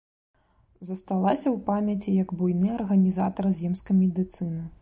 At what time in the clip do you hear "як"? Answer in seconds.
2.23-2.29